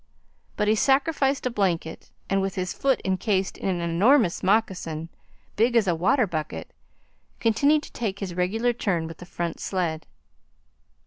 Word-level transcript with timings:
But 0.55 0.67
he 0.67 0.73
sacrificed 0.73 1.45
a 1.45 1.51
blanket, 1.51 2.09
and, 2.27 2.41
with 2.41 2.55
his 2.55 2.73
foot 2.73 2.99
incased 3.01 3.55
in 3.55 3.69
an 3.69 3.87
enormous 3.87 4.41
moccasin, 4.41 5.09
big 5.55 5.75
as 5.75 5.87
a 5.87 5.93
water 5.93 6.25
bucket, 6.25 6.73
continued 7.39 7.83
to 7.83 7.91
take 7.91 8.17
his 8.17 8.33
regular 8.33 8.73
turn 8.73 9.05
with 9.05 9.17
the 9.17 9.27
front 9.27 9.59
sled. 9.59 10.07